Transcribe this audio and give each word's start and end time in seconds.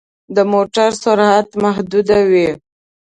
د 0.35 0.37
موټر 0.51 0.89
سرعت 1.03 1.49
محدود 1.63 2.07
وي. 2.31 2.49